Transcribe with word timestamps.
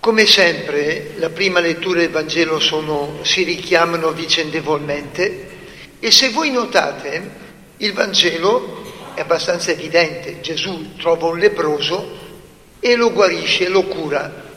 Come 0.00 0.24
sempre, 0.24 1.12
la 1.16 1.28
prima 1.28 1.60
lettura 1.60 2.00
del 2.00 2.08
Vangelo 2.08 2.58
sono, 2.58 3.18
si 3.20 3.42
richiamano 3.42 4.12
vicendevolmente 4.12 5.48
e 6.00 6.10
se 6.10 6.30
voi 6.30 6.50
notate, 6.50 7.30
il 7.76 7.92
Vangelo 7.92 9.12
è 9.12 9.20
abbastanza 9.20 9.72
evidente. 9.72 10.40
Gesù 10.40 10.96
trova 10.96 11.26
un 11.26 11.38
leproso 11.38 12.16
e 12.80 12.94
lo 12.96 13.12
guarisce, 13.12 13.68
lo 13.68 13.82
cura. 13.84 14.48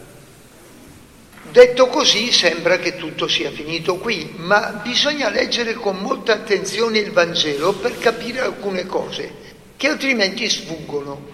Detto 1.52 1.88
così 1.88 2.31
sembra 2.31 2.77
che 2.77 2.95
tutto 2.95 3.27
sia 3.27 3.52
finito 3.52 3.97
qui, 3.97 4.36
ma 4.38 4.80
bisogna 4.81 5.30
leggere 5.30 5.73
con 5.73 5.97
molta 5.97 6.31
attenzione 6.31 6.99
il 6.99 7.11
Vangelo 7.11 7.73
per 7.73 7.97
capire 7.99 8.39
alcune 8.39 8.86
cose 8.86 9.30
che 9.75 9.89
altrimenti 9.89 10.49
sfuggono 10.49 11.31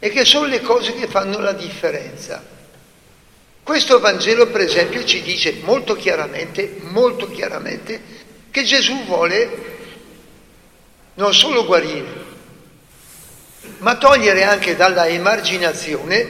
e 0.00 0.10
che 0.10 0.24
sono 0.24 0.46
le 0.46 0.60
cose 0.60 0.92
che 0.94 1.06
fanno 1.06 1.38
la 1.38 1.52
differenza. 1.52 2.50
Questo 3.64 3.98
Vangelo, 3.98 4.48
per 4.48 4.60
esempio, 4.60 5.02
ci 5.04 5.22
dice 5.22 5.60
molto 5.62 5.96
chiaramente, 5.96 6.80
molto 6.82 7.30
chiaramente, 7.30 7.98
che 8.50 8.62
Gesù 8.62 9.04
vuole 9.06 9.72
non 11.14 11.32
solo 11.32 11.64
guarire, 11.64 12.24
ma 13.78 13.96
togliere 13.96 14.44
anche 14.44 14.76
dalla 14.76 15.06
emarginazione, 15.06 16.26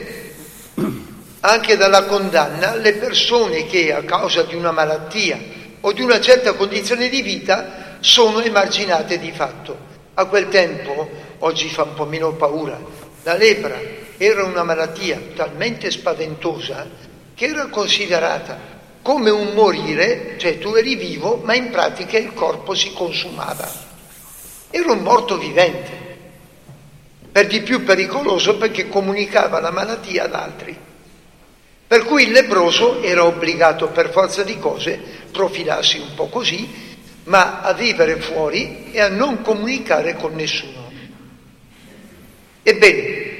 anche 1.41 1.75
dalla 1.75 2.05
condanna, 2.05 2.75
le 2.75 2.93
persone 2.93 3.65
che 3.65 3.91
a 3.91 4.03
causa 4.03 4.43
di 4.43 4.55
una 4.55 4.71
malattia 4.71 5.37
o 5.81 5.91
di 5.91 6.01
una 6.01 6.21
certa 6.21 6.53
condizione 6.53 7.09
di 7.09 7.21
vita 7.21 7.97
sono 7.99 8.39
emarginate 8.39 9.19
di 9.19 9.33
fatto. 9.33 9.77
A 10.13 10.23
quel 10.23 10.47
tempo, 10.47 11.09
oggi 11.39 11.67
fa 11.67 11.83
un 11.83 11.95
po' 11.95 12.05
meno 12.05 12.31
paura, 12.31 12.79
la 13.23 13.35
lepra 13.35 13.77
era 14.15 14.45
una 14.45 14.63
malattia 14.63 15.19
talmente 15.35 15.91
spaventosa 15.91 17.13
che 17.35 17.45
era 17.45 17.67
considerata 17.67 18.57
come 19.01 19.29
un 19.29 19.53
morire, 19.53 20.35
cioè 20.37 20.57
tu 20.57 20.73
eri 20.73 20.95
vivo, 20.95 21.39
ma 21.43 21.53
in 21.53 21.69
pratica 21.69 22.17
il 22.17 22.33
corpo 22.33 22.73
si 22.73 22.91
consumava. 22.93 23.69
Era 24.71 24.91
un 24.91 25.03
morto 25.03 25.37
vivente, 25.37 25.91
per 27.31 27.45
di 27.47 27.61
più 27.61 27.83
pericoloso 27.83 28.57
perché 28.57 28.87
comunicava 28.87 29.59
la 29.59 29.69
malattia 29.69 30.23
ad 30.23 30.33
altri. 30.33 30.75
Per 31.87 32.03
cui 32.05 32.23
il 32.23 32.31
lebroso 32.31 33.03
era 33.03 33.25
obbligato 33.25 33.89
per 33.89 34.09
forza 34.09 34.41
di 34.41 34.57
cose 34.57 34.99
profilarsi 35.31 35.99
un 35.99 36.15
po' 36.15 36.29
così, 36.29 36.67
ma 37.25 37.61
a 37.61 37.73
vivere 37.73 38.15
fuori 38.15 38.91
e 38.91 39.01
a 39.01 39.09
non 39.09 39.41
comunicare 39.41 40.15
con 40.15 40.33
nessuno. 40.33 40.89
Ebbene, 42.63 43.34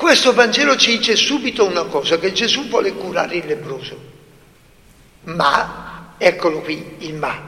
questo 0.00 0.32
Vangelo 0.32 0.76
ci 0.76 0.96
dice 0.96 1.14
subito 1.14 1.66
una 1.66 1.84
cosa, 1.84 2.18
che 2.18 2.32
Gesù 2.32 2.66
vuole 2.68 2.94
curare 2.94 3.36
il 3.36 3.44
lebroso. 3.44 4.00
Ma, 5.24 6.14
eccolo 6.16 6.62
qui, 6.62 6.94
il 7.00 7.14
ma. 7.16 7.38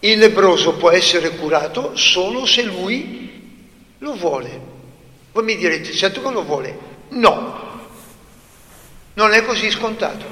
Il 0.00 0.18
lebroso 0.18 0.74
può 0.74 0.90
essere 0.90 1.30
curato 1.36 1.96
solo 1.96 2.44
se 2.44 2.64
lui 2.64 3.62
lo 3.96 4.14
vuole. 4.14 4.60
Voi 5.32 5.42
mi 5.42 5.56
direte, 5.56 5.90
certo 5.94 6.20
che 6.20 6.30
lo 6.30 6.44
vuole. 6.44 6.78
No, 7.08 7.88
non 9.14 9.32
è 9.32 9.42
così 9.42 9.70
scontato. 9.70 10.26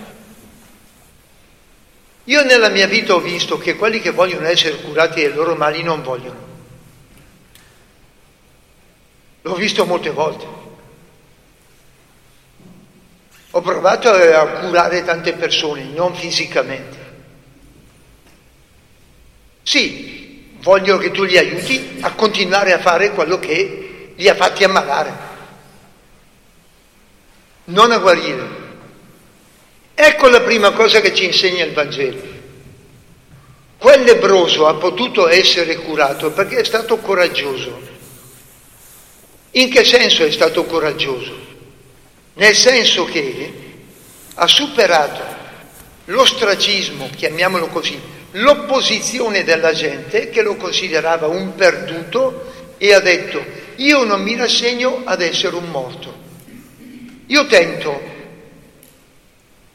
Io 2.25 2.45
nella 2.45 2.69
mia 2.69 2.87
vita 2.87 3.15
ho 3.15 3.21
visto 3.21 3.57
che 3.57 3.77
quelli 3.77 4.03
che 4.03 4.11
vogliono 4.11 4.47
essere 4.47 4.83
curati 4.83 5.23
dai 5.23 5.33
loro 5.33 5.55
mali 5.55 5.83
non 5.83 6.03
vogliono. 6.03 6.41
L'ho 9.42 9.54
visto 9.54 9.84
molte 9.84 10.10
volte. 10.10 10.47
Ho 13.50 13.60
provato 13.60 14.08
a 14.08 14.47
curare 14.60 15.04
tante 15.04 15.34
persone, 15.34 15.84
non 15.84 16.14
fisicamente. 16.14 17.00
Sì, 19.62 20.56
voglio 20.60 20.97
che 20.97 21.10
tu 21.10 21.25
li 21.25 21.36
aiuti 21.36 21.98
a 22.00 22.12
continuare 22.12 22.72
a 22.72 22.78
fare 22.78 23.10
quello 23.10 23.38
che 23.38 24.14
li 24.16 24.28
ha 24.28 24.34
fatti 24.34 24.64
ammalare, 24.64 25.12
non 27.64 27.91
a 27.91 27.98
guarire. 27.98 28.60
Ecco 29.94 30.28
la 30.28 30.41
prima 30.41 30.72
cosa 30.72 31.00
che 31.00 31.14
ci 31.14 31.26
insegna 31.26 31.64
il 31.64 31.72
Vangelo. 31.72 32.22
Quel 33.76 34.03
lebroso 34.03 34.66
ha 34.66 34.74
potuto 34.74 35.28
essere 35.28 35.76
curato 35.76 36.30
perché 36.32 36.59
è 36.59 36.64
stato 36.64 36.97
coraggioso. 36.98 37.91
In 39.53 39.71
che 39.71 39.85
senso 39.85 40.25
è 40.25 40.31
stato 40.31 40.65
coraggioso? 40.65 41.37
Nel 42.35 42.55
senso 42.55 43.05
che 43.05 43.53
ha 44.35 44.47
superato 44.47 45.23
l'ostracismo, 46.07 47.11
chiamiamolo 47.15 47.67
così, 47.67 48.01
l'opposizione 48.33 49.45
della 49.45 49.75
gente 49.75 50.31
che 50.31 50.41
lo 50.41 50.57
considerava 50.57 51.27
un 51.27 51.55
perduto 51.55 52.51
e 52.79 52.95
ha 52.95 53.01
detto 53.01 53.45
io 53.77 54.05
non 54.05 54.23
mi 54.23 54.37
rassegno 54.37 55.03
ad 55.05 55.21
essere 55.21 55.57
un 55.57 55.69
morto. 55.69 56.21
Io 57.27 57.47
tento 57.47 58.11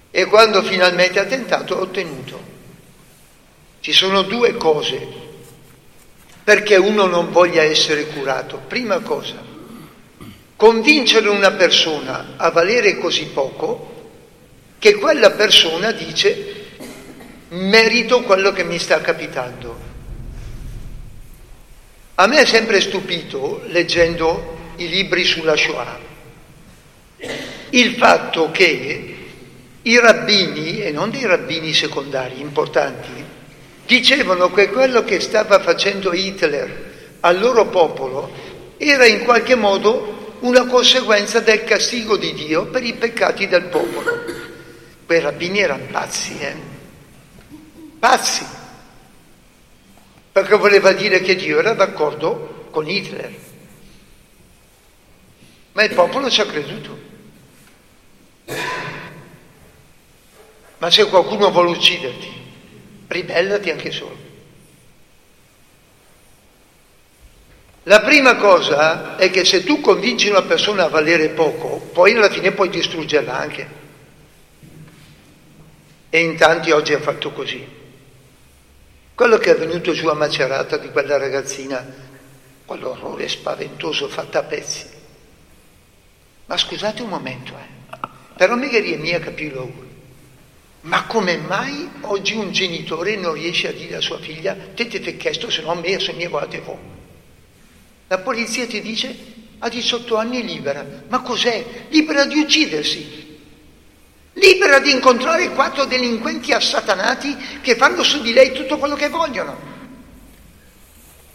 e 0.10 0.26
quando 0.26 0.64
finalmente 0.64 1.20
ha 1.20 1.26
tentato 1.26 1.78
ha 1.78 1.82
ottenuto. 1.82 2.56
Ci 3.80 3.92
sono 3.92 4.24
due 4.24 4.56
cose 4.56 5.26
perché 6.44 6.78
uno 6.78 7.06
non 7.06 7.32
voglia 7.32 7.62
essere 7.62 8.08
curato. 8.08 8.62
Prima 8.68 9.00
cosa, 9.00 9.56
convincere 10.58 11.30
una 11.30 11.52
persona 11.52 12.34
a 12.36 12.50
valere 12.50 12.98
così 12.98 13.28
poco 13.28 13.94
che 14.80 14.96
quella 14.96 15.32
persona 15.32 15.92
dice 15.92 16.56
merito 17.50 18.24
quello 18.24 18.52
che 18.52 18.64
mi 18.64 18.80
sta 18.80 19.00
capitando. 19.00 19.86
A 22.16 22.26
me 22.26 22.40
è 22.40 22.46
sempre 22.46 22.82
stupito, 22.82 23.62
leggendo 23.68 24.58
i 24.78 24.90
libri 24.90 25.24
sulla 25.24 25.56
Shoah, 25.56 26.00
il 27.70 27.96
fatto 27.96 28.50
che 28.50 29.16
i 29.84 30.00
rabbini, 30.00 30.82
e 30.82 30.92
non 30.92 31.12
dei 31.12 31.26
rabbini 31.26 31.74
secondari 31.74 32.42
importanti, 32.42 33.24
dicevano 33.86 34.52
che 34.52 34.70
quello 34.70 35.04
che 35.04 35.20
stava 35.20 35.60
facendo 35.60 36.12
Hitler 36.12 37.18
al 37.20 37.40
loro 37.40 37.68
popolo 37.68 38.32
era 38.78 39.06
in 39.06 39.24
qualche 39.24 39.56
modo 39.56 40.17
una 40.40 40.66
conseguenza 40.66 41.40
del 41.40 41.64
castigo 41.64 42.18
di 42.18 42.34
Dio 42.34 42.68
per 42.68 42.84
i 42.84 42.94
peccati 42.94 43.48
del 43.48 43.66
popolo. 43.66 44.24
Quei 45.06 45.20
rabbini 45.20 45.60
erano 45.60 45.86
pazzi, 45.92 46.38
eh? 46.40 46.56
Pazzi. 48.00 48.46
Perché 50.32 50.56
voleva 50.56 50.92
dire 50.92 51.22
che 51.22 51.36
Dio 51.36 51.60
era 51.60 51.74
d'accordo 51.74 52.68
con 52.72 52.88
Hitler. 52.88 53.34
Ma 55.72 55.84
il 55.84 55.94
popolo 55.94 56.30
ci 56.30 56.42
ha 56.42 56.46
creduto. 56.46 57.00
Ma 60.80 60.92
se 60.92 61.08
qualcuno 61.08 61.52
vuole 61.52 61.72
ucciderti, 61.72 62.32
ribellati 63.08 63.72
anche 63.72 63.92
solo. 63.92 64.17
La 67.88 68.02
prima 68.02 68.36
cosa 68.36 69.16
è 69.16 69.32
che 69.32 69.46
se 69.46 69.64
tu 69.64 69.80
convinci 69.80 70.28
una 70.28 70.42
persona 70.42 70.84
a 70.84 70.90
valere 70.90 71.30
poco, 71.30 71.80
poi 71.94 72.14
alla 72.14 72.30
fine 72.30 72.52
puoi 72.52 72.68
distruggerla 72.68 73.34
anche. 73.34 73.68
E 76.10 76.20
in 76.20 76.36
tanti 76.36 76.72
oggi 76.72 76.92
ha 76.92 77.00
fatto 77.00 77.32
così. 77.32 77.66
Quello 79.16 79.38
che 79.38 79.52
è 79.52 79.56
venuto 79.56 79.94
giù 79.94 80.08
a 80.08 80.14
Macerata 80.14 80.76
di 80.76 80.90
quella 80.90 81.18
ragazzina, 81.18 81.86
quell'orrore 82.66 83.30
spaventoso 83.30 84.10
fatta 84.10 84.40
a 84.40 84.44
pezzi. 84.44 84.86
Ma 86.48 86.58
scusate 86.58 87.02
un 87.04 87.10
momento, 87.10 87.54
eh. 87.54 88.08
però 88.36 88.56
mica 88.56 88.76
è 88.76 88.98
mia 88.98 89.20
capirlo. 89.20 89.86
Ma 90.82 91.06
come 91.06 91.38
mai 91.38 91.90
oggi 92.02 92.36
un 92.36 92.52
genitore 92.52 93.16
non 93.16 93.36
riesce 93.36 93.70
a 93.70 93.72
dire 93.72 93.96
a 93.96 94.02
sua 94.02 94.20
figlia, 94.20 94.58
te 94.76 94.88
ti 94.88 95.00
fai 95.00 95.16
chiesto, 95.16 95.50
se 95.50 95.62
no 95.62 95.72
a 95.72 95.76
me, 95.76 95.98
se 96.02 96.12
mi 96.12 96.28
guardate 96.28 96.60
voi. 96.60 96.97
La 98.08 98.20
polizia 98.20 98.66
ti 98.66 98.82
dice 98.82 99.16
a 99.60 99.70
18 99.70 100.16
anni 100.16 100.46
libera. 100.46 100.86
Ma 101.10 101.22
cos'è? 101.22 101.66
Libera 101.90 102.26
di 102.26 102.40
uccidersi. 102.40 103.26
Libera 104.34 104.80
di 104.80 104.92
incontrare 104.92 105.50
quattro 105.52 105.86
delinquenti 105.86 106.54
assatanati 106.54 107.36
che 107.62 107.76
fanno 107.76 108.04
su 108.04 108.22
di 108.22 108.34
lei 108.34 108.52
tutto 108.54 108.78
quello 108.78 108.96
che 108.96 109.10
vogliono. 109.10 109.76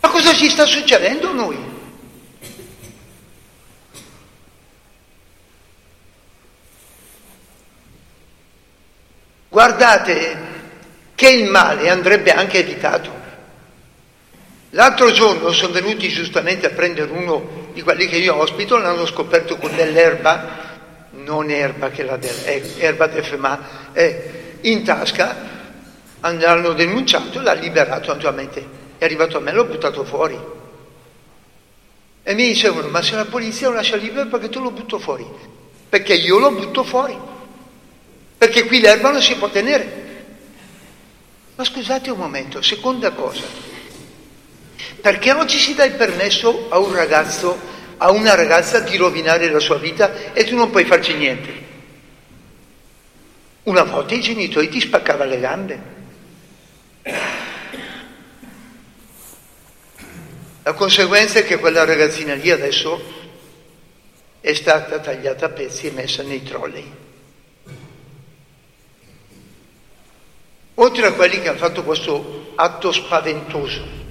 Ma 0.00 0.08
cosa 0.08 0.32
ci 0.32 0.48
sta 0.48 0.64
succedendo 0.64 1.30
a 1.30 1.32
noi? 1.32 1.70
Guardate 9.48 10.50
che 11.14 11.28
il 11.28 11.50
male 11.50 11.90
andrebbe 11.90 12.32
anche 12.32 12.58
evitato. 12.58 13.21
L'altro 14.74 15.12
giorno 15.12 15.52
sono 15.52 15.74
venuti 15.74 16.08
giustamente 16.08 16.66
a 16.66 16.70
prendere 16.70 17.10
uno 17.10 17.68
di 17.74 17.82
quelli 17.82 18.06
che 18.06 18.16
io 18.16 18.36
ospito, 18.36 18.78
l'hanno 18.78 19.04
scoperto 19.04 19.58
con 19.58 19.74
dell'erba, 19.76 20.70
non 21.10 21.50
erba 21.50 21.90
che 21.90 22.02
la 22.02 22.16
del, 22.16 22.42
è 22.44 22.62
erba 22.78 23.06
del 23.06 23.22
FEMA, 23.22 23.92
è 23.92 24.30
in 24.62 24.82
tasca, 24.82 25.36
l'hanno 26.20 26.72
denunciato 26.72 27.38
e 27.38 27.42
l'ha 27.42 27.52
liberato 27.52 28.12
naturalmente. 28.12 28.80
È 28.96 29.04
arrivato 29.04 29.36
a 29.36 29.40
me 29.40 29.52
l'ho 29.52 29.66
buttato 29.66 30.04
fuori. 30.04 30.38
E 32.22 32.34
mi 32.34 32.46
dicevano, 32.46 32.88
ma 32.88 33.02
se 33.02 33.14
la 33.14 33.26
polizia 33.26 33.68
lo 33.68 33.74
lascia 33.74 33.96
libero 33.96 34.28
perché 34.30 34.48
tu 34.48 34.62
lo 34.62 34.70
butto 34.70 34.98
fuori? 34.98 35.26
Perché 35.86 36.14
io 36.14 36.38
lo 36.38 36.50
butto 36.50 36.82
fuori. 36.82 37.18
Perché 38.38 38.64
qui 38.64 38.80
l'erba 38.80 39.10
non 39.10 39.20
si 39.20 39.34
può 39.34 39.50
tenere. 39.50 40.00
Ma 41.56 41.62
scusate 41.62 42.10
un 42.10 42.18
momento, 42.18 42.62
seconda 42.62 43.10
cosa. 43.10 43.71
Perché 45.00 45.32
oggi 45.32 45.58
si 45.58 45.74
dà 45.74 45.84
il 45.84 45.94
permesso 45.94 46.66
a 46.68 46.78
un 46.78 46.94
ragazzo, 46.94 47.58
a 47.96 48.10
una 48.10 48.34
ragazza 48.34 48.80
di 48.80 48.96
rovinare 48.96 49.50
la 49.50 49.58
sua 49.58 49.78
vita 49.78 50.32
e 50.32 50.44
tu 50.44 50.54
non 50.54 50.70
puoi 50.70 50.84
farci 50.84 51.14
niente? 51.14 51.70
Una 53.64 53.82
volta 53.84 54.14
i 54.14 54.20
genitori 54.20 54.68
ti 54.68 54.80
spaccavano 54.80 55.30
le 55.30 55.40
gambe. 55.40 55.82
La 60.64 60.72
conseguenza 60.74 61.40
è 61.40 61.44
che 61.44 61.58
quella 61.58 61.84
ragazzina 61.84 62.34
lì 62.34 62.50
adesso 62.50 63.20
è 64.40 64.54
stata 64.54 64.98
tagliata 64.98 65.46
a 65.46 65.48
pezzi 65.50 65.86
e 65.86 65.90
messa 65.92 66.22
nei 66.22 66.42
trolley. 66.42 66.92
Oltre 70.74 71.06
a 71.06 71.12
quelli 71.12 71.40
che 71.40 71.48
hanno 71.48 71.58
fatto 71.58 71.84
questo 71.84 72.52
atto 72.56 72.90
spaventoso, 72.90 74.01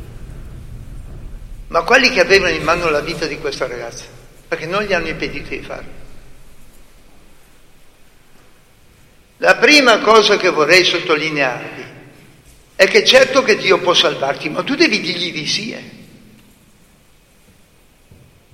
ma 1.71 1.83
quelli 1.83 2.09
che 2.12 2.19
avevano 2.19 2.53
in 2.53 2.63
mano 2.63 2.89
la 2.89 3.00
vita 3.00 3.25
di 3.25 3.38
questa 3.38 3.65
ragazza, 3.65 4.03
perché 4.45 4.65
non 4.65 4.83
gli 4.83 4.91
hanno 4.91 5.07
impedito 5.07 5.50
di 5.50 5.62
farlo. 5.62 6.00
La 9.38 9.56
prima 9.56 10.00
cosa 10.00 10.35
che 10.35 10.50
vorrei 10.50 10.83
sottolinearvi 10.83 11.85
è 12.75 12.88
che 12.88 13.06
certo 13.06 13.41
che 13.41 13.56
Dio 13.56 13.79
può 13.79 13.94
salvarti, 13.94 14.50
ma 14.50 14.63
tu 14.63 14.75
devi 14.75 15.00
dirgli 15.00 15.31
di 15.31 15.47
sì. 15.47 15.71
Eh. 15.71 15.89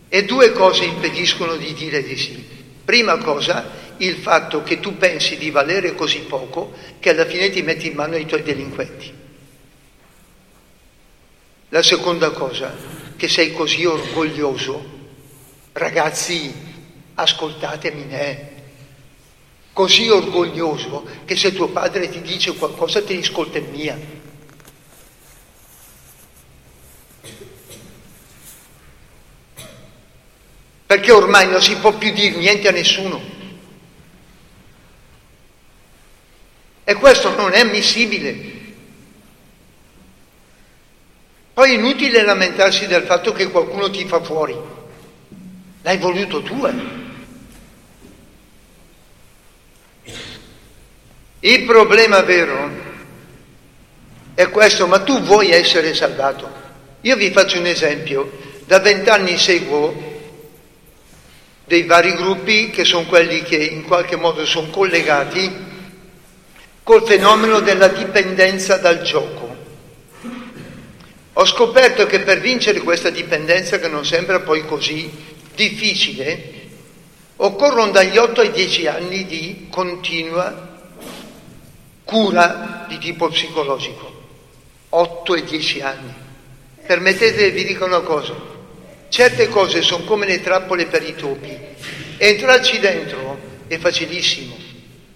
E 0.10 0.24
due 0.24 0.52
cose 0.52 0.86
impediscono 0.86 1.56
di 1.56 1.74
dire 1.74 2.04
di 2.04 2.16
sì. 2.16 2.48
Prima 2.86 3.18
cosa, 3.18 3.96
il 3.98 4.18
fatto 4.18 4.62
che 4.62 4.80
tu 4.80 4.96
pensi 4.96 5.38
di 5.38 5.50
valere 5.50 5.96
così 5.96 6.20
poco 6.20 6.72
che 7.00 7.10
alla 7.10 7.26
fine 7.26 7.50
ti 7.50 7.64
metti 7.64 7.88
in 7.88 7.96
mano 7.96 8.16
i 8.16 8.28
tuoi 8.28 8.44
delinquenti. 8.44 9.12
La 11.70 11.82
seconda 11.82 12.30
cosa, 12.30 13.07
che 13.18 13.28
sei 13.28 13.52
così 13.52 13.84
orgoglioso. 13.84 14.96
Ragazzi, 15.74 16.54
ascoltatemi, 17.16 18.08
eh. 18.10 18.56
Così 19.74 20.08
orgoglioso 20.08 21.06
che 21.26 21.36
se 21.36 21.54
tuo 21.54 21.68
padre 21.68 22.10
ti 22.10 22.22
dice 22.22 22.56
qualcosa 22.56 23.02
ti 23.04 23.18
ascolta 23.18 23.60
mia. 23.60 24.00
Perché 30.86 31.12
ormai 31.12 31.50
non 31.50 31.62
si 31.62 31.76
può 31.76 31.92
più 31.98 32.14
dire 32.14 32.38
niente 32.38 32.68
a 32.68 32.72
nessuno. 32.72 33.22
E 36.84 36.94
questo 36.94 37.36
non 37.36 37.52
è 37.52 37.60
ammissibile. 37.60 38.57
Poi 41.58 41.72
è 41.72 41.74
inutile 41.74 42.22
lamentarsi 42.22 42.86
del 42.86 43.02
fatto 43.02 43.32
che 43.32 43.50
qualcuno 43.50 43.90
ti 43.90 44.06
fa 44.06 44.22
fuori. 44.22 44.56
L'hai 45.82 45.98
voluto 45.98 46.44
tu, 46.44 46.64
eh? 46.68 46.74
Il 51.40 51.66
problema 51.66 52.22
vero 52.22 52.70
è 54.36 54.48
questo, 54.52 54.86
ma 54.86 55.00
tu 55.00 55.20
vuoi 55.22 55.50
essere 55.50 55.96
salvato. 55.96 56.48
Io 57.02 57.16
vi 57.16 57.32
faccio 57.32 57.58
un 57.58 57.66
esempio. 57.66 58.30
Da 58.68 58.78
vent'anni 58.78 59.36
seguo 59.40 59.96
dei 61.66 61.86
vari 61.86 62.14
gruppi 62.14 62.70
che 62.70 62.86
sono 62.86 63.08
quelli 63.08 63.42
che 63.42 63.58
in 63.58 63.84
qualche 63.84 64.16
modo 64.16 64.46
sono 64.46 64.70
collegati 64.70 65.52
col 66.84 67.04
fenomeno 67.04 67.62
della 67.62 67.88
dipendenza 67.88 68.78
dal 68.78 69.02
gioco. 69.02 69.47
Ho 71.40 71.46
scoperto 71.46 72.08
che 72.08 72.22
per 72.22 72.40
vincere 72.40 72.80
questa 72.80 73.12
dipendenza, 73.12 73.78
che 73.78 73.88
non 73.88 74.04
sembra 74.04 74.40
poi 74.40 74.66
così 74.66 75.08
difficile, 75.54 76.54
occorrono 77.36 77.92
dagli 77.92 78.18
8 78.18 78.42
ai 78.42 78.50
10 78.50 78.88
anni 78.88 79.26
di 79.28 79.68
continua 79.70 80.80
cura 82.04 82.86
di 82.88 82.98
tipo 82.98 83.28
psicologico. 83.28 84.12
8 84.90 85.36
e 85.36 85.44
10 85.44 85.82
anni. 85.82 86.14
Permettete, 86.88 87.52
vi 87.52 87.66
dico 87.66 87.86
una 87.86 88.00
cosa, 88.00 88.34
certe 89.10 89.48
cose 89.48 89.84
sono 89.84 90.06
come 90.06 90.26
le 90.26 90.42
trappole 90.42 90.88
per 90.88 91.04
i 91.04 91.14
topi. 91.14 91.56
Entrarci 92.18 92.80
dentro 92.80 93.38
è 93.68 93.78
facilissimo, 93.78 94.58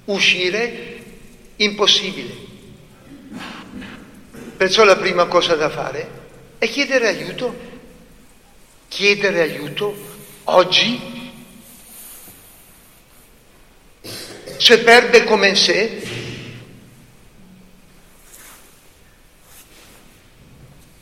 uscire 0.05 1.01
impossibile. 1.55 2.50
Perciò 4.61 4.83
la 4.83 4.95
prima 4.95 5.25
cosa 5.25 5.55
da 5.55 5.71
fare 5.71 6.07
è 6.59 6.69
chiedere 6.69 7.07
aiuto. 7.07 7.51
Chiedere 8.89 9.41
aiuto 9.41 9.95
oggi. 10.43 11.33
Se 14.57 14.79
perde 14.81 15.23
come 15.23 15.47
in 15.47 15.55
sé, 15.55 16.01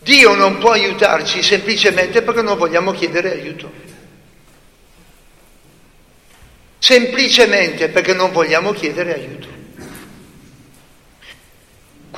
Dio 0.04 0.36
non 0.36 0.58
può 0.60 0.72
aiutarci 0.72 1.44
semplicemente 1.44 2.22
perché 2.22 2.42
non 2.42 2.58
vogliamo 2.58 2.94
chiedere 2.94 3.34
aiuto. 3.34 3.70
Semplicemente 6.78 7.90
perché 7.90 8.14
non 8.14 8.32
vogliamo 8.32 8.72
chiedere 8.72 9.16
aiuto. 9.16 9.59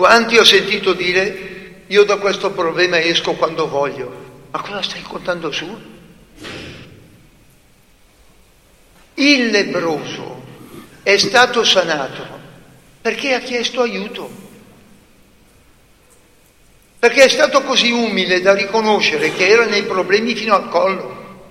Quanti 0.01 0.35
ho 0.35 0.43
sentito 0.43 0.93
dire 0.93 1.83
io 1.85 2.03
da 2.05 2.17
questo 2.17 2.49
problema 2.49 2.99
esco 2.99 3.33
quando 3.33 3.67
voglio? 3.67 4.47
Ma 4.49 4.59
cosa 4.59 4.81
stai 4.81 5.03
contando 5.03 5.51
su? 5.51 5.79
Il 9.13 9.51
lebroso 9.51 10.43
è 11.03 11.15
stato 11.17 11.63
sanato 11.63 12.25
perché 12.99 13.35
ha 13.35 13.41
chiesto 13.41 13.81
aiuto, 13.81 14.27
perché 16.97 17.25
è 17.25 17.29
stato 17.29 17.61
così 17.61 17.91
umile 17.91 18.41
da 18.41 18.55
riconoscere 18.55 19.31
che 19.31 19.49
era 19.49 19.65
nei 19.65 19.83
problemi 19.83 20.33
fino 20.33 20.55
al 20.55 20.67
collo 20.69 21.43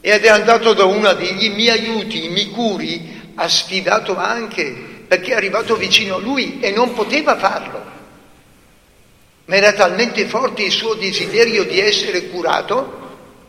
ed 0.00 0.24
è 0.24 0.28
andato 0.28 0.72
da 0.72 0.86
una 0.86 1.12
degli 1.12 1.50
mi 1.50 1.68
aiuti, 1.68 2.30
mi 2.30 2.48
curi, 2.48 3.32
ha 3.34 3.46
sfidato 3.46 4.16
anche 4.16 4.83
perché 5.06 5.32
è 5.32 5.34
arrivato 5.34 5.76
vicino 5.76 6.16
a 6.16 6.18
lui 6.18 6.60
e 6.60 6.70
non 6.70 6.92
poteva 6.92 7.36
farlo. 7.36 7.92
ma 9.46 9.56
era 9.56 9.72
talmente 9.72 10.26
forte 10.26 10.62
il 10.62 10.70
suo 10.70 10.94
desiderio 10.94 11.64
di 11.64 11.78
essere 11.78 12.28
curato 12.28 13.02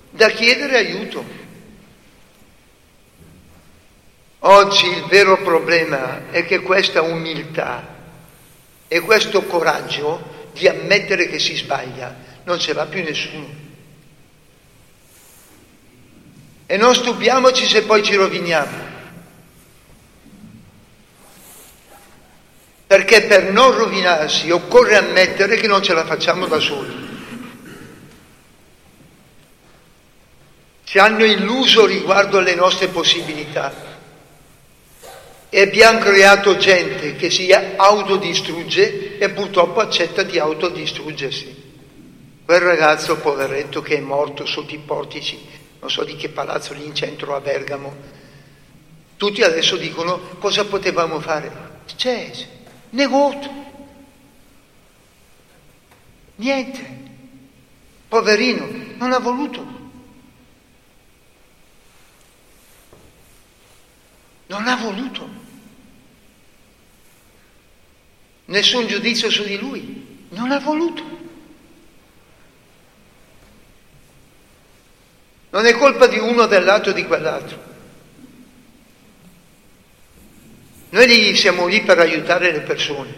da 0.09 0.29
chiedere 0.29 0.77
aiuto. 0.77 1.23
Oggi 4.39 4.87
il 4.87 5.05
vero 5.05 5.41
problema 5.41 6.29
è 6.31 6.45
che 6.45 6.59
questa 6.59 7.01
umiltà 7.01 7.95
e 8.87 8.99
questo 8.99 9.43
coraggio 9.43 10.49
di 10.53 10.67
ammettere 10.67 11.27
che 11.27 11.39
si 11.39 11.55
sbaglia 11.55 12.15
non 12.43 12.59
ce 12.59 12.73
l'ha 12.73 12.85
più 12.85 13.03
nessuno. 13.03 13.63
E 16.67 16.77
non 16.77 16.93
stupiamoci 16.93 17.65
se 17.65 17.83
poi 17.83 18.03
ci 18.03 18.15
roviniamo. 18.15 18.94
Perché 22.87 23.23
per 23.23 23.51
non 23.51 23.75
rovinarsi 23.75 24.51
occorre 24.51 24.95
ammettere 24.95 25.57
che 25.57 25.67
non 25.67 25.81
ce 25.81 25.93
la 25.93 26.05
facciamo 26.05 26.45
da 26.45 26.59
soli. 26.59 27.03
Ci 30.83 30.99
hanno 30.99 31.25
illuso 31.25 31.85
riguardo 31.85 32.37
alle 32.37 32.55
nostre 32.55 32.87
possibilità 32.87 33.93
e 35.49 35.61
abbiamo 35.61 35.99
creato 35.99 36.57
gente 36.57 37.15
che 37.15 37.29
si 37.29 37.51
autodistrugge 37.51 39.17
e 39.17 39.29
purtroppo 39.29 39.79
accetta 39.79 40.21
di 40.23 40.37
autodistruggersi. 40.37 41.63
Quel 42.45 42.59
ragazzo 42.59 43.17
poveretto 43.17 43.81
che 43.81 43.95
è 43.95 43.99
morto 43.99 44.45
sotto 44.45 44.73
i 44.73 44.77
portici, 44.77 45.43
non 45.79 45.89
so 45.89 46.03
di 46.03 46.15
che 46.15 46.29
palazzo 46.29 46.73
lì 46.73 46.85
in 46.85 46.93
centro 46.93 47.35
a 47.35 47.39
Bergamo, 47.39 47.95
tutti 49.17 49.41
adesso 49.41 49.77
dicono 49.77 50.19
cosa 50.39 50.65
potevamo 50.65 51.19
fare. 51.19 51.51
C'è, 51.95 52.31
negoto. 52.95 53.63
Niente. 56.37 57.03
Poverino, 58.07 58.67
non 58.97 59.11
ha 59.11 59.19
voluto. 59.19 59.73
Non 64.47 64.67
ha 64.67 64.75
voluto. 64.75 65.43
Nessun 68.45 68.87
giudizio 68.87 69.29
su 69.29 69.43
di 69.43 69.57
lui. 69.57 70.27
Non 70.29 70.51
ha 70.51 70.59
voluto. 70.59 71.03
Non 75.49 75.65
è 75.65 75.73
colpa 75.73 76.07
di 76.07 76.19
uno 76.19 76.45
dell'altro 76.45 76.91
o 76.91 76.93
di 76.93 77.05
quell'altro. 77.05 77.74
Noi 80.95 81.35
siamo 81.35 81.67
lì 81.67 81.81
per 81.81 81.99
aiutare 81.99 82.53
le 82.53 82.61
persone. 82.61 83.13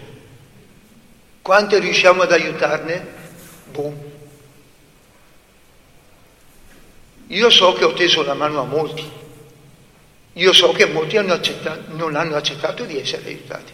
Quante 1.43 1.77
riusciamo 1.77 2.24
ad 2.24 2.31
aiutarne? 2.31 3.05
Boh. 3.69 4.15
Io 7.27 7.50
so 7.51 7.74
che 7.74 7.86
ho 7.86 7.93
teso 7.93 8.24
la 8.24 8.34
mano 8.34 8.62
a 8.62 8.65
molti. 8.65 9.07
Io 10.34 10.53
so 10.53 10.72
che 10.72 10.88
molti 10.88 11.17
hanno 11.17 11.39
non 11.89 12.15
hanno 12.15 12.36
accettato 12.36 12.84
di 12.84 13.00
essere 13.00 13.27
aiutati. 13.27 13.74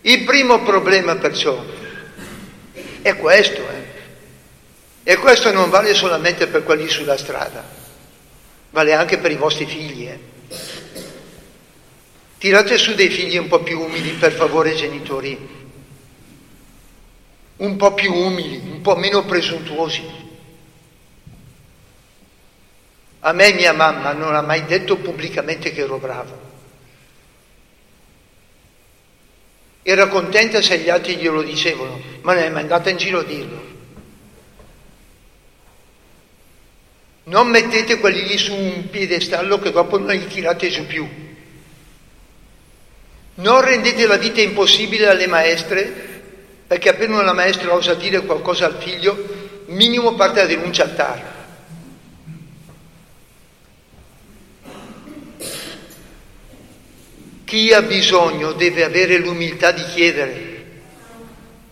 Il 0.00 0.24
primo 0.24 0.62
problema 0.62 1.14
perciò 1.16 1.62
è 3.02 3.16
questo, 3.18 3.68
eh? 3.68 3.84
e 5.02 5.16
questo 5.16 5.52
non 5.52 5.68
vale 5.68 5.92
solamente 5.92 6.46
per 6.46 6.62
quelli 6.62 6.88
sulla 6.88 7.18
strada, 7.18 7.84
vale 8.76 8.92
anche 8.92 9.16
per 9.16 9.30
i 9.30 9.36
vostri 9.36 9.64
figli. 9.64 10.06
Eh? 10.06 10.18
Tirate 12.36 12.76
su 12.76 12.94
dei 12.94 13.08
figli 13.08 13.38
un 13.38 13.48
po' 13.48 13.62
più 13.62 13.80
umili, 13.80 14.10
per 14.10 14.32
favore, 14.32 14.74
genitori, 14.74 15.48
un 17.56 17.76
po' 17.76 17.94
più 17.94 18.12
umili, 18.12 18.58
un 18.58 18.82
po' 18.82 18.94
meno 18.96 19.24
presuntuosi. 19.24 20.04
A 23.20 23.32
me 23.32 23.52
mia 23.54 23.72
mamma 23.72 24.12
non 24.12 24.34
ha 24.34 24.42
mai 24.42 24.66
detto 24.66 24.98
pubblicamente 24.98 25.72
che 25.72 25.80
ero 25.80 25.96
bravo. 25.96 26.44
Era 29.82 30.06
contenta 30.08 30.60
se 30.60 30.80
gli 30.80 30.90
altri 30.90 31.16
glielo 31.16 31.40
dicevano, 31.40 31.98
ma 32.20 32.34
non 32.34 32.42
è 32.42 32.50
mai 32.50 32.60
andata 32.60 32.90
in 32.90 32.98
giro 32.98 33.20
a 33.20 33.24
dirlo. 33.24 33.75
Non 37.28 37.48
mettete 37.48 37.98
quelli 37.98 38.24
lì 38.24 38.38
su 38.38 38.54
un 38.54 38.88
piedestallo 38.88 39.58
che 39.58 39.72
dopo 39.72 39.98
non 39.98 40.14
li 40.14 40.28
tirate 40.28 40.70
su 40.70 40.86
più. 40.86 41.08
Non 43.34 43.60
rendete 43.62 44.06
la 44.06 44.16
vita 44.16 44.40
impossibile 44.40 45.08
alle 45.08 45.26
maestre, 45.26 46.22
perché 46.68 46.88
appena 46.90 47.20
una 47.20 47.32
maestra 47.32 47.74
osa 47.74 47.94
dire 47.94 48.20
qualcosa 48.20 48.66
al 48.66 48.80
figlio, 48.80 49.64
minimo 49.66 50.14
parte 50.14 50.42
la 50.42 50.46
denuncia 50.46 50.84
al 50.84 50.94
TAR. 50.94 51.34
Chi 57.44 57.72
ha 57.72 57.82
bisogno 57.82 58.52
deve 58.52 58.84
avere 58.84 59.18
l'umiltà 59.18 59.72
di 59.72 59.82
chiedere, 59.82 60.64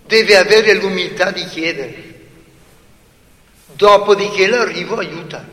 deve 0.05 0.37
avere 0.37 0.75
l'umiltà 0.75 1.31
di 1.31 1.45
chiedere. 1.47 2.14
Dopodiché 3.77 4.47
l'arrivo 4.47 4.99
aiuta. 4.99 5.45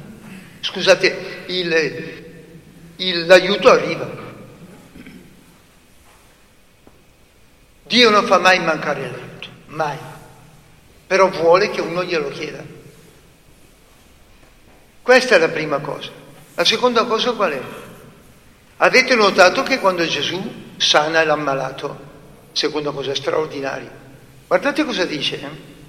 Scusate, 0.59 1.43
il, 1.47 2.23
il, 2.97 3.25
l'aiuto 3.25 3.69
arriva. 3.69 4.09
Dio 7.83 8.09
non 8.09 8.25
fa 8.25 8.37
mai 8.37 8.59
mancare 8.59 9.01
l'aiuto, 9.01 9.47
mai. 9.67 9.97
Però 11.07 11.29
vuole 11.29 11.71
che 11.71 11.81
uno 11.81 12.03
glielo 12.03 12.29
chieda. 12.29 12.63
Questa 15.01 15.35
è 15.35 15.39
la 15.39 15.49
prima 15.49 15.79
cosa. 15.79 16.11
La 16.53 16.63
seconda 16.63 17.05
cosa 17.05 17.33
qual 17.33 17.51
è? 17.51 17.61
Avete 18.77 19.15
notato 19.15 19.63
che 19.63 19.79
quando 19.79 20.05
Gesù 20.05 20.73
sana 20.77 21.23
l'ammalato, 21.23 22.09
seconda 22.51 22.91
cosa 22.91 23.15
straordinaria, 23.15 23.91
guardate 24.47 24.85
cosa 24.85 25.05
dice, 25.05 25.39
eh? 25.39 25.79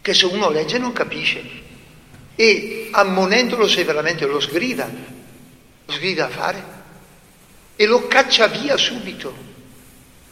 Che 0.00 0.14
se 0.14 0.26
uno 0.26 0.50
legge 0.50 0.78
non 0.78 0.92
capisce 0.92 1.66
e 2.34 2.88
ammonendolo 2.92 3.66
severamente 3.66 4.24
lo 4.26 4.38
sgrida, 4.40 4.88
lo 5.84 5.92
sgrida 5.92 6.26
a 6.26 6.28
fare 6.28 6.64
e 7.74 7.86
lo 7.86 8.06
caccia 8.06 8.46
via 8.46 8.76
subito, 8.76 9.34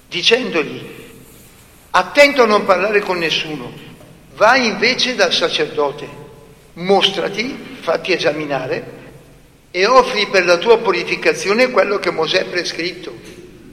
dicendogli 0.09 1.05
attento 1.91 2.43
a 2.43 2.47
non 2.47 2.65
parlare 2.65 3.01
con 3.01 3.19
nessuno, 3.19 3.73
vai 4.35 4.67
invece 4.67 5.15
dal 5.15 5.33
sacerdote, 5.33 6.07
mostrati, 6.75 7.79
fatti 7.81 8.13
esaminare 8.13 8.95
e 9.71 9.87
offri 9.87 10.27
per 10.27 10.45
la 10.45 10.59
tua 10.59 10.79
purificazione 10.79 11.71
quello 11.71 11.99
che 11.99 12.11
Mosè 12.11 12.41
ha 12.41 12.45
prescritto. 12.45 13.19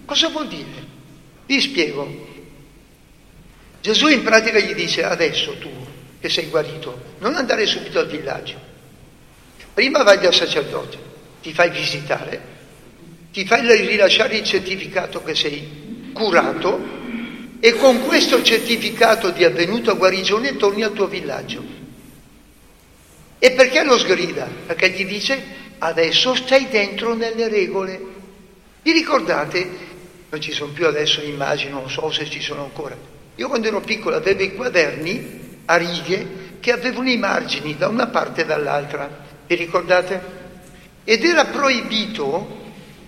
Cosa 0.05 0.29
vuol 0.29 0.47
dire? 0.47 0.87
Vi 1.45 1.59
spiego. 1.59 2.31
Gesù 3.81 4.07
in 4.07 4.23
pratica 4.23 4.59
gli 4.59 4.73
dice 4.73 5.03
adesso 5.03 5.57
tu 5.57 5.82
che 6.23 6.29
sei 6.29 6.45
guarito, 6.45 7.17
non 7.19 7.35
andare 7.35 7.65
subito 7.65 7.99
al 7.99 8.07
villaggio. 8.07 8.57
Prima 9.73 10.03
vai 10.03 10.19
dal 10.19 10.33
sacerdote, 10.33 10.97
ti 11.41 11.51
fai 11.51 11.69
visitare, 11.69 12.41
ti 13.33 13.45
fai 13.45 13.67
rilasciare 13.85 14.37
il 14.37 14.45
certificato 14.45 15.21
che 15.21 15.35
sei 15.35 16.11
curato 16.13 16.79
e 17.59 17.73
con 17.73 18.05
questo 18.05 18.41
certificato 18.41 19.31
di 19.31 19.43
avvenuta 19.43 19.91
guarigione 19.91 20.55
torni 20.55 20.83
al 20.83 20.93
tuo 20.93 21.07
villaggio. 21.07 21.61
E 23.37 23.51
perché 23.51 23.83
lo 23.83 23.97
sgrida? 23.97 24.47
Perché 24.65 24.91
gli 24.91 25.05
dice 25.05 25.43
adesso 25.79 26.35
stai 26.35 26.69
dentro 26.69 27.15
nelle 27.15 27.49
regole. 27.49 28.01
Vi 28.81 28.93
ricordate? 28.93 29.69
Non 30.29 30.39
ci 30.39 30.53
sono 30.53 30.71
più 30.71 30.87
adesso 30.87 31.19
immagino, 31.21 31.81
non 31.81 31.89
so 31.89 32.09
se 32.11 32.29
ci 32.29 32.39
sono 32.39 32.63
ancora. 32.63 32.95
Io 33.35 33.49
quando 33.49 33.67
ero 33.67 33.81
piccolo 33.81 34.15
avevo 34.15 34.41
i 34.41 34.55
quaderni 34.55 35.42
a 35.65 35.75
righe 35.75 36.57
che 36.59 36.71
avevano 36.71 37.09
i 37.09 37.17
margini 37.17 37.75
da 37.77 37.87
una 37.87 38.07
parte 38.07 38.41
e 38.41 38.45
dall'altra. 38.45 39.09
Vi 39.45 39.55
ricordate? 39.55 40.41
Ed 41.03 41.23
era 41.23 41.45
proibito 41.45 42.61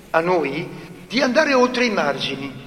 a 0.10 0.20
noi 0.20 0.68
di 1.08 1.22
andare 1.22 1.54
oltre 1.54 1.86
i 1.86 1.90
margini. 1.90 2.64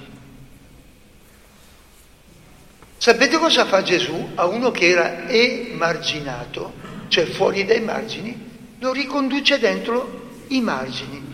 Sapete 2.97 3.37
cosa 3.37 3.65
fa 3.65 3.81
Gesù 3.81 4.31
a 4.35 4.45
uno 4.45 4.71
che 4.71 4.89
era 4.89 5.27
emarginato, 5.29 6.73
cioè 7.07 7.25
fuori 7.25 7.65
dai 7.65 7.81
margini? 7.81 8.47
lo 8.79 8.91
riconduce 8.91 9.59
dentro 9.59 10.27
i 10.47 10.61
margini. 10.61 11.27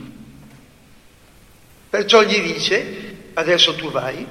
Perciò 1.90 2.24
gli 2.24 2.42
dice, 2.42 3.30
adesso 3.34 3.76
tu 3.76 3.90
vai, 3.92 4.26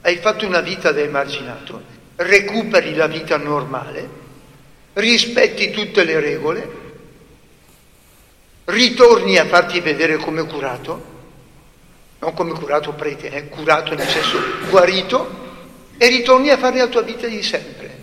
hai 0.00 0.16
fatto 0.16 0.46
una 0.46 0.60
vita 0.60 0.92
da 0.92 1.00
emarginato, 1.00 1.82
recuperi 2.16 2.94
la 2.94 3.06
vita 3.06 3.36
normale, 3.36 4.08
rispetti 4.94 5.70
tutte 5.70 6.04
le 6.04 6.20
regole, 6.20 6.82
ritorni 8.66 9.36
a 9.38 9.46
farti 9.46 9.80
vedere 9.80 10.16
come 10.16 10.44
curato, 10.46 11.12
non 12.20 12.32
come 12.34 12.52
curato 12.52 12.92
prete, 12.92 13.30
eh, 13.30 13.48
curato 13.48 13.94
nel 13.94 14.08
senso 14.08 14.38
guarito, 14.70 15.42
e 15.98 16.08
ritorni 16.08 16.50
a 16.50 16.58
fare 16.58 16.78
la 16.78 16.86
tua 16.86 17.02
vita 17.02 17.26
di 17.26 17.42
sempre, 17.42 17.98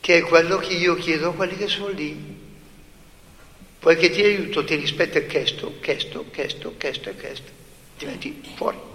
che 0.00 0.18
è 0.18 0.22
quello 0.22 0.58
che 0.58 0.74
io 0.74 0.94
chiedo 0.94 1.30
a 1.30 1.34
quelli 1.34 1.56
che 1.56 1.68
sono 1.68 1.88
lì. 1.88 2.40
Poi 3.78 3.96
che 3.96 4.10
ti 4.10 4.22
aiuto, 4.22 4.62
ti 4.62 4.76
rispetta 4.76 5.20
questo, 5.22 5.74
questo, 5.82 6.24
questo, 6.32 6.72
questo 6.78 7.08
e 7.08 7.14
questo, 7.16 7.50
ti 7.98 8.06
metti 8.06 8.40
fuori. 8.54 8.91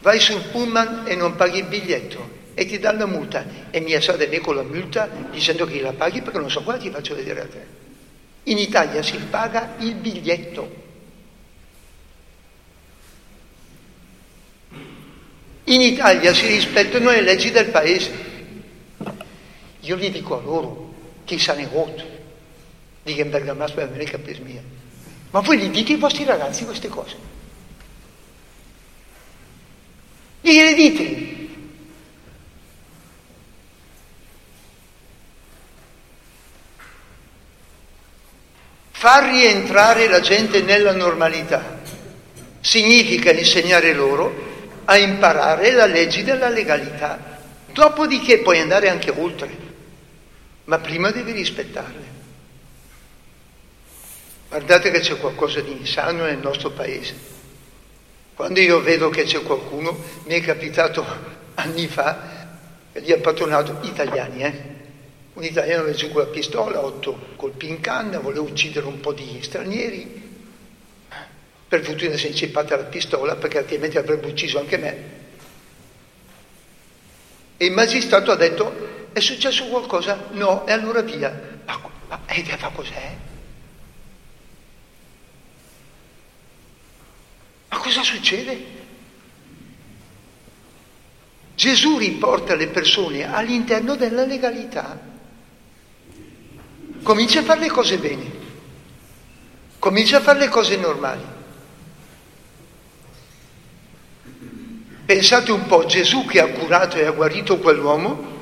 Vai 0.00 0.20
sul 0.20 0.42
pullman 0.52 1.04
e 1.06 1.14
non 1.14 1.34
paghi 1.34 1.58
il 1.58 1.64
biglietto 1.64 2.36
e 2.54 2.66
ti 2.66 2.78
danno 2.78 2.98
la 2.98 3.06
multa 3.06 3.44
e 3.70 3.80
mi 3.80 3.94
assade 3.94 4.26
me 4.26 4.40
con 4.40 4.54
la 4.54 4.62
multa 4.62 5.08
dicendo 5.30 5.64
che 5.64 5.80
la 5.80 5.92
paghi 5.92 6.22
perché 6.22 6.38
non 6.38 6.50
so 6.50 6.62
qua 6.62 6.76
ti 6.76 6.90
faccio 6.90 7.14
vedere 7.14 7.40
a 7.40 7.46
te. 7.46 7.66
In 8.44 8.58
Italia 8.58 9.02
si 9.02 9.16
paga 9.18 9.74
il 9.78 9.94
biglietto. 9.94 10.86
In 15.64 15.80
Italia 15.82 16.32
si 16.32 16.46
rispettano 16.46 17.10
le 17.10 17.20
leggi 17.20 17.50
del 17.50 17.66
paese. 17.66 18.26
Io 19.80 19.96
gli 19.96 20.10
dico 20.10 20.38
a 20.38 20.42
loro, 20.42 20.94
chi 21.24 21.38
sa 21.38 21.54
ne 21.54 21.66
voto, 21.66 22.02
di 23.02 23.14
che 23.14 23.26
Bergamasco 23.26 23.80
è 23.80 23.82
America 23.82 24.18
per 24.18 24.40
mia. 24.40 24.62
Ma 25.30 25.40
voi 25.40 25.58
gli 25.58 25.68
dite 25.68 25.92
ai 25.92 25.98
vostri 25.98 26.24
ragazzi 26.24 26.64
queste 26.64 26.88
cose? 26.88 27.37
Gliele 30.52 30.74
dite? 30.74 31.36
Far 38.90 39.30
rientrare 39.30 40.08
la 40.08 40.20
gente 40.20 40.62
nella 40.62 40.92
normalità 40.92 41.80
significa 42.60 43.30
insegnare 43.30 43.92
loro 43.92 44.46
a 44.86 44.96
imparare 44.96 45.70
la 45.70 45.86
legge 45.86 46.24
della 46.24 46.48
legalità. 46.48 47.40
Dopodiché 47.70 48.38
puoi 48.38 48.58
andare 48.58 48.88
anche 48.88 49.10
oltre, 49.10 49.54
ma 50.64 50.78
prima 50.78 51.10
devi 51.10 51.32
rispettarle. 51.32 52.06
Guardate 54.48 54.90
che 54.90 55.00
c'è 55.00 55.16
qualcosa 55.18 55.60
di 55.60 55.72
insano 55.72 56.24
nel 56.24 56.38
nostro 56.38 56.70
paese. 56.70 57.37
Quando 58.38 58.60
io 58.60 58.80
vedo 58.80 59.08
che 59.08 59.24
c'è 59.24 59.42
qualcuno, 59.42 59.98
mi 60.26 60.34
è 60.34 60.40
capitato 60.40 61.04
anni 61.54 61.88
fa, 61.88 62.46
gli 62.92 63.10
ha 63.10 63.18
patronato 63.18 63.78
italiani, 63.82 64.42
eh? 64.44 64.62
Un 65.32 65.42
italiano 65.42 65.82
aveva 65.82 65.96
giù 65.96 66.12
con 66.12 66.22
la 66.22 66.28
pistola, 66.28 66.84
otto 66.84 67.30
colpi 67.34 67.68
in 67.68 67.80
canna, 67.80 68.20
voleva 68.20 68.42
uccidere 68.42 68.86
un 68.86 69.00
po' 69.00 69.12
di 69.12 69.40
stranieri. 69.42 70.38
Per 71.66 71.82
fortuna 71.82 72.16
si 72.16 72.26
è 72.26 72.28
incippata 72.28 72.76
la 72.76 72.84
pistola 72.84 73.34
perché 73.34 73.58
altrimenti 73.58 73.98
avrebbe 73.98 74.28
ucciso 74.28 74.60
anche 74.60 74.76
me. 74.76 74.96
E 77.56 77.66
il 77.66 77.72
magistrato 77.72 78.30
ha 78.30 78.36
detto, 78.36 79.08
è 79.12 79.18
successo 79.18 79.66
qualcosa? 79.66 80.28
No, 80.30 80.64
e 80.64 80.70
allora 80.70 81.02
via. 81.02 81.58
Ma, 81.66 81.80
ma, 82.06 82.20
e 82.28 82.44
fa 82.44 82.68
cos'è? 82.68 83.16
Cosa 87.88 88.02
succede? 88.02 88.76
Gesù 91.54 91.96
riporta 91.96 92.54
le 92.54 92.68
persone 92.68 93.32
all'interno 93.32 93.96
della 93.96 94.26
legalità. 94.26 95.00
Comincia 97.02 97.40
a 97.40 97.42
fare 97.44 97.60
le 97.60 97.68
cose 97.68 97.96
bene, 97.96 98.30
comincia 99.78 100.18
a 100.18 100.20
fare 100.20 100.38
le 100.38 100.48
cose 100.48 100.76
normali. 100.76 101.24
Pensate 105.06 105.50
un 105.50 105.66
po', 105.66 105.86
Gesù 105.86 106.26
che 106.26 106.40
ha 106.40 106.48
curato 106.48 106.96
e 106.98 107.06
ha 107.06 107.10
guarito 107.12 107.56
quell'uomo, 107.58 108.36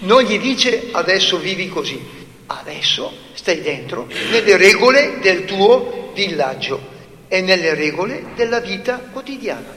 non 0.00 0.22
gli 0.22 0.38
dice 0.40 0.88
adesso 0.90 1.38
vivi 1.38 1.68
così, 1.68 2.02
adesso 2.46 3.16
stai 3.34 3.60
dentro 3.60 4.08
nelle 4.30 4.56
regole 4.56 5.20
del 5.20 5.44
tuo 5.44 6.10
villaggio 6.12 6.91
e 7.32 7.40
nelle 7.40 7.72
regole 7.72 8.26
della 8.34 8.60
vita 8.60 8.98
quotidiana. 9.10 9.74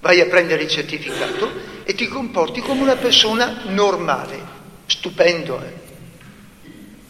Vai 0.00 0.22
a 0.22 0.24
prendere 0.24 0.62
il 0.62 0.70
certificato 0.70 1.50
e 1.84 1.94
ti 1.94 2.08
comporti 2.08 2.62
come 2.62 2.80
una 2.80 2.96
persona 2.96 3.64
normale, 3.66 4.40
stupendo. 4.86 5.62
Eh? 5.62 5.72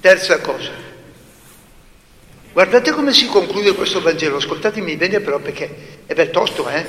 Terza 0.00 0.40
cosa, 0.40 0.72
guardate 2.52 2.90
come 2.90 3.12
si 3.12 3.28
conclude 3.28 3.74
questo 3.74 4.00
Vangelo, 4.00 4.38
ascoltatemi 4.38 4.96
bene 4.96 5.20
però 5.20 5.38
perché 5.38 6.00
è 6.06 6.14
bel 6.14 6.30
tosto, 6.30 6.68
eh? 6.68 6.85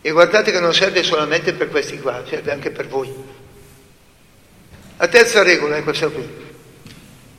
E 0.00 0.10
guardate 0.10 0.50
che 0.50 0.58
non 0.58 0.74
serve 0.74 1.04
solamente 1.04 1.52
per 1.52 1.68
questi 1.68 2.00
qua, 2.00 2.24
serve 2.28 2.50
anche 2.50 2.72
per 2.72 2.88
voi. 2.88 3.14
La 4.96 5.06
terza 5.06 5.44
regola 5.44 5.76
è 5.76 5.84
questa 5.84 6.08
qui. 6.08 6.28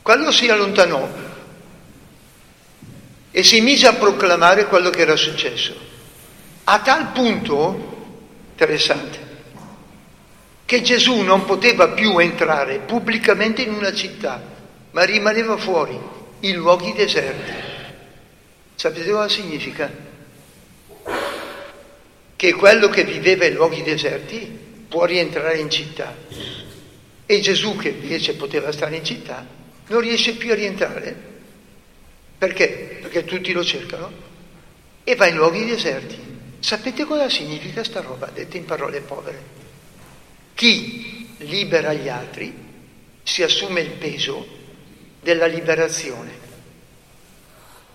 Quando 0.00 0.32
si 0.32 0.48
allontanò 0.48 1.26
e 3.30 3.42
si 3.42 3.60
mise 3.60 3.86
a 3.86 3.94
proclamare 3.94 4.66
quello 4.66 4.90
che 4.90 5.00
era 5.00 5.16
successo, 5.16 5.74
a 6.64 6.80
tal 6.80 7.12
punto, 7.12 7.96
interessante, 8.50 9.26
che 10.64 10.82
Gesù 10.82 11.20
non 11.20 11.44
poteva 11.44 11.88
più 11.88 12.18
entrare 12.18 12.80
pubblicamente 12.80 13.62
in 13.62 13.72
una 13.72 13.92
città, 13.92 14.42
ma 14.90 15.02
rimaneva 15.02 15.56
fuori, 15.56 15.98
in 16.40 16.56
luoghi 16.56 16.92
deserti. 16.92 17.52
Sapete 18.74 19.10
cosa 19.10 19.28
significa? 19.28 19.90
Che 22.36 22.52
quello 22.52 22.88
che 22.88 23.04
viveva 23.04 23.44
in 23.46 23.54
luoghi 23.54 23.82
deserti 23.82 24.66
può 24.88 25.04
rientrare 25.04 25.58
in 25.58 25.70
città 25.70 26.14
e 27.26 27.40
Gesù 27.40 27.76
che 27.76 27.88
invece 27.88 28.34
poteva 28.34 28.72
stare 28.72 28.96
in 28.96 29.04
città 29.04 29.46
non 29.88 30.00
riesce 30.00 30.32
più 30.32 30.52
a 30.52 30.54
rientrare. 30.54 31.36
Perché? 32.38 32.98
Perché 33.02 33.24
tutti 33.24 33.52
lo 33.52 33.64
cercano 33.64 34.10
e 35.02 35.16
va 35.16 35.26
in 35.26 35.34
luoghi 35.36 35.64
deserti. 35.64 36.16
Sapete 36.60 37.04
cosa 37.04 37.28
significa 37.28 37.82
sta 37.82 38.00
roba, 38.00 38.26
detta 38.26 38.56
in 38.56 38.64
parole 38.64 39.00
povere? 39.00 39.56
Chi 40.54 41.34
libera 41.38 41.92
gli 41.92 42.08
altri 42.08 42.52
si 43.22 43.42
assume 43.42 43.80
il 43.80 43.90
peso 43.92 44.46
della 45.20 45.46
liberazione. 45.46 46.46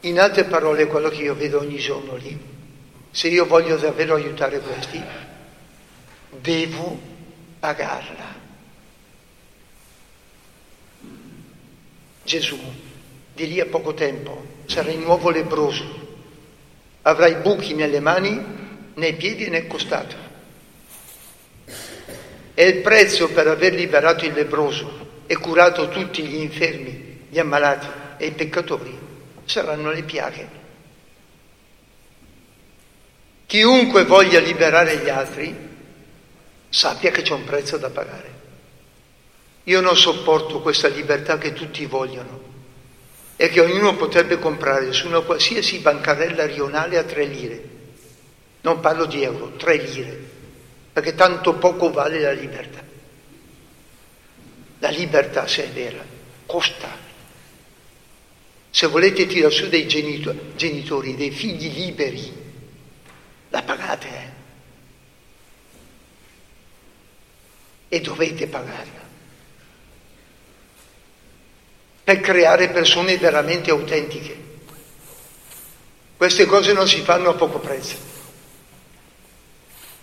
In 0.01 0.19
altre 0.19 0.43
parole, 0.43 0.87
quello 0.87 1.09
che 1.09 1.21
io 1.21 1.35
vedo 1.35 1.59
ogni 1.59 1.77
giorno 1.77 2.15
lì, 2.15 2.37
se 3.11 3.27
io 3.29 3.45
voglio 3.45 3.77
davvero 3.77 4.15
aiutare 4.15 4.59
questi, 4.59 5.01
devo 6.41 6.99
pagarla. 7.59 8.41
Gesù, 12.23 12.59
di 13.33 13.47
lì 13.47 13.59
a 13.59 13.65
poco 13.65 13.93
tempo, 13.93 14.45
sarai 14.65 14.97
nuovo 14.97 15.29
lebroso, 15.29 16.01
avrai 17.01 17.35
buchi 17.35 17.73
nelle 17.73 17.99
mani, 17.99 18.41
nei 18.93 19.13
piedi 19.13 19.45
e 19.45 19.49
nel 19.49 19.67
costato. 19.67 20.15
E 22.53 22.67
il 22.67 22.81
prezzo 22.81 23.29
per 23.29 23.47
aver 23.47 23.73
liberato 23.73 24.25
il 24.25 24.33
lebroso 24.33 25.21
e 25.25 25.35
curato 25.37 25.89
tutti 25.89 26.23
gli 26.23 26.35
infermi, 26.35 27.25
gli 27.29 27.39
ammalati 27.39 27.87
e 28.17 28.27
i 28.27 28.31
peccatori. 28.31 28.95
Saranno 29.45 29.91
le 29.91 30.03
piaghe. 30.03 30.61
Chiunque 33.47 34.05
voglia 34.05 34.39
liberare 34.39 34.97
gli 34.97 35.09
altri 35.09 35.55
sappia 36.69 37.11
che 37.11 37.23
c'è 37.23 37.33
un 37.33 37.43
prezzo 37.43 37.77
da 37.77 37.89
pagare. 37.89 38.31
Io 39.63 39.81
non 39.81 39.95
sopporto 39.95 40.61
questa 40.61 40.87
libertà 40.87 41.37
che 41.37 41.53
tutti 41.53 41.85
vogliono 41.85 42.52
e 43.35 43.49
che 43.49 43.59
ognuno 43.59 43.95
potrebbe 43.95 44.39
comprare 44.39 44.91
su 44.93 45.07
una 45.07 45.21
qualsiasi 45.21 45.79
bancarella 45.79 46.45
rionale 46.45 46.97
a 46.97 47.03
tre 47.03 47.25
lire. 47.25 47.69
Non 48.61 48.79
parlo 48.79 49.05
di 49.05 49.23
euro, 49.23 49.53
tre 49.57 49.77
lire 49.77 50.31
perché 50.93 51.15
tanto 51.15 51.55
poco 51.55 51.91
vale 51.91 52.19
la 52.19 52.31
libertà. 52.31 52.81
La 54.77 54.89
libertà, 54.89 55.47
se 55.47 55.65
è 55.65 55.69
vera, 55.69 56.05
costa. 56.45 57.01
Se 58.69 58.87
volete 58.87 59.25
tirare 59.25 59.51
su 59.51 59.67
dei 59.69 59.87
genitori, 59.87 61.15
dei 61.15 61.31
figli 61.31 61.73
liberi, 61.73 62.31
la 63.49 63.63
pagate. 63.63 64.07
Eh? 64.07 64.31
E 67.87 68.01
dovete 68.01 68.45
pagarla. 68.45 69.02
Per 72.03 72.19
creare 72.19 72.69
persone 72.69 73.17
veramente 73.17 73.71
autentiche. 73.71 74.41
Queste 76.17 76.45
cose 76.45 76.73
non 76.73 76.87
si 76.87 77.01
fanno 77.01 77.29
a 77.29 77.33
poco 77.33 77.59
prezzo. 77.59 77.95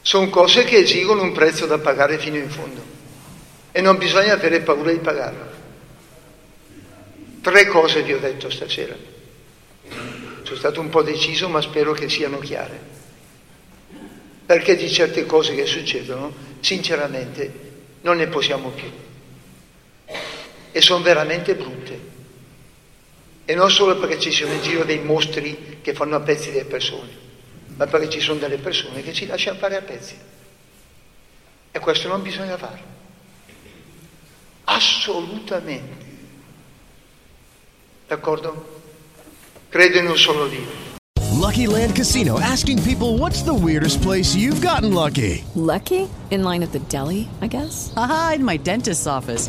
Sono 0.02 0.28
cose 0.30 0.64
che 0.64 0.78
esigono 0.78 1.22
un 1.22 1.32
prezzo 1.32 1.66
da 1.66 1.78
pagare 1.78 2.18
fino 2.18 2.36
in 2.36 2.50
fondo 2.50 2.82
e 3.72 3.80
non 3.80 3.98
bisogna 3.98 4.32
avere 4.32 4.60
paura 4.60 4.90
di 4.90 4.98
pagarlo. 4.98 5.58
Tre 7.42 7.66
cose 7.66 8.02
vi 8.02 8.12
ho 8.12 8.18
detto 8.18 8.50
stasera. 8.50 8.94
sono 10.42 10.56
stato 10.56 10.80
un 10.80 10.88
po' 10.88 11.02
deciso, 11.02 11.48
ma 11.48 11.60
spero 11.60 11.92
che 11.92 12.08
siano 12.08 12.38
chiare. 12.38 12.78
Perché 14.44 14.74
di 14.76 14.90
certe 14.90 15.24
cose 15.26 15.54
che 15.54 15.64
succedono, 15.64 16.34
sinceramente, 16.60 17.52
non 18.02 18.16
ne 18.16 18.26
possiamo 18.26 18.70
più. 18.70 18.90
E 20.72 20.80
sono 20.80 21.02
veramente 21.02 21.54
brutte. 21.54 22.08
E 23.44 23.54
non 23.54 23.70
solo 23.70 23.98
perché 23.98 24.18
ci 24.20 24.30
sono 24.30 24.52
in 24.52 24.62
giro 24.62 24.84
dei 24.84 25.00
mostri 25.00 25.78
che 25.82 25.92
fanno 25.92 26.16
a 26.16 26.20
pezzi 26.20 26.52
le 26.52 26.64
persone, 26.64 27.10
ma 27.76 27.86
perché 27.86 28.08
ci 28.08 28.20
sono 28.20 28.38
delle 28.38 28.58
persone 28.58 29.02
che 29.02 29.12
ci 29.12 29.26
lasciano 29.26 29.58
fare 29.58 29.76
a 29.76 29.82
pezzi. 29.82 30.16
E 31.72 31.78
questo 31.80 32.08
non 32.08 32.22
bisogna 32.22 32.56
farlo. 32.56 32.84
Assolutamente. 34.64 36.06
D'accordo? 38.06 38.82
Credo 39.68 39.98
in 39.98 40.06
un 40.06 40.16
solo 40.16 40.46
Dio. 40.46 40.88
Lucky 41.40 41.66
Land 41.66 41.96
Casino 41.96 42.38
asking 42.38 42.80
people 42.82 43.16
what's 43.18 43.42
the 43.42 43.54
weirdest 43.54 44.02
place 44.02 44.36
you've 44.36 44.60
gotten 44.60 44.92
lucky? 44.92 45.44
Lucky? 45.54 46.08
In 46.30 46.44
line 46.44 46.62
at 46.62 46.70
the 46.70 46.80
deli, 46.88 47.28
I 47.40 47.48
guess? 47.48 47.92
Aha, 47.96 48.34
in 48.36 48.44
my 48.44 48.56
dentist's 48.56 49.06
office. 49.06 49.48